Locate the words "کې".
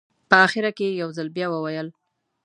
0.77-0.85